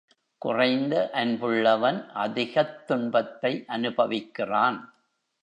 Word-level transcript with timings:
குறைந்த 0.37 1.09
அன்புள்ளவன் 1.13 2.09
அதிகத் 2.13 2.87
துன்பத்தை 2.87 3.63
அனுபவிக்கிறான். 3.67 4.79